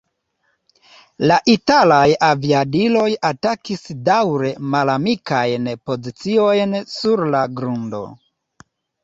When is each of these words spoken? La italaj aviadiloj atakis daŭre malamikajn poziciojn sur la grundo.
La 1.31 1.35
italaj 1.51 2.07
aviadiloj 2.27 3.09
atakis 3.29 3.85
daŭre 4.09 4.51
malamikajn 4.77 5.69
poziciojn 5.91 6.75
sur 6.97 7.25
la 7.39 7.45
grundo. 7.63 8.03